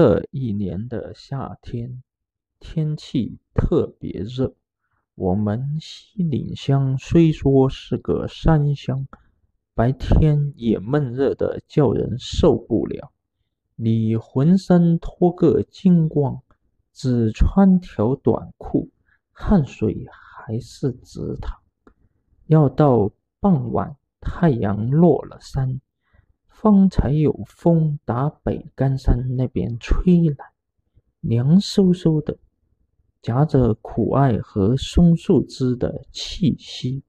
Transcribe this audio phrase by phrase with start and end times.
[0.00, 2.04] 这一年的夏天，
[2.60, 4.54] 天气特别热。
[5.16, 9.08] 我们西岭乡虽说是个山乡，
[9.74, 13.10] 白天也闷热的叫人受不了。
[13.74, 16.40] 你浑身脱个精光，
[16.92, 18.90] 只穿条短裤，
[19.32, 21.58] 汗水还是直淌。
[22.46, 23.10] 要到
[23.40, 25.80] 傍晚，太阳落了山。
[26.60, 30.46] 方才有风打北干山那边吹来，
[31.20, 32.36] 凉飕飕的，
[33.22, 37.04] 夹着苦艾和松树枝的气息。